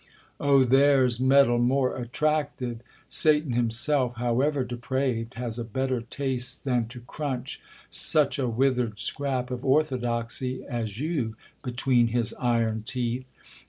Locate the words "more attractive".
1.59-2.79